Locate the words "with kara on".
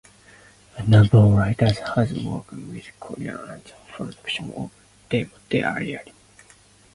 2.53-3.63